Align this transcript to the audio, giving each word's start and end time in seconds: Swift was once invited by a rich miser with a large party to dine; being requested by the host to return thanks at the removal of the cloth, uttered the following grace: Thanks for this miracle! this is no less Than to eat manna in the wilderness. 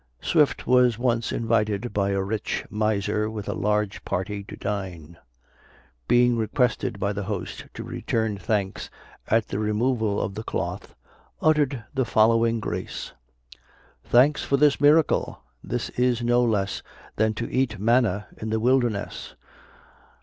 Swift 0.23 0.65
was 0.65 0.97
once 0.97 1.31
invited 1.31 1.93
by 1.93 2.09
a 2.09 2.23
rich 2.23 2.65
miser 2.71 3.29
with 3.29 3.47
a 3.47 3.53
large 3.53 4.03
party 4.03 4.43
to 4.43 4.57
dine; 4.57 5.15
being 6.07 6.35
requested 6.35 6.99
by 6.99 7.13
the 7.13 7.21
host 7.25 7.67
to 7.75 7.83
return 7.83 8.35
thanks 8.35 8.89
at 9.27 9.49
the 9.49 9.59
removal 9.59 10.19
of 10.19 10.33
the 10.33 10.41
cloth, 10.41 10.95
uttered 11.39 11.83
the 11.93 12.03
following 12.03 12.59
grace: 12.59 13.13
Thanks 14.03 14.43
for 14.43 14.57
this 14.57 14.81
miracle! 14.81 15.43
this 15.63 15.89
is 15.89 16.23
no 16.23 16.43
less 16.43 16.81
Than 17.17 17.35
to 17.35 17.47
eat 17.53 17.77
manna 17.77 18.25
in 18.37 18.49
the 18.49 18.59
wilderness. 18.59 19.35